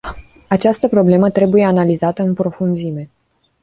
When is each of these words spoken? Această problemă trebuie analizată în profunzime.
Această 0.47 0.87
problemă 0.87 1.29
trebuie 1.29 1.63
analizată 1.65 2.21
în 2.21 2.33
profunzime. 2.33 3.09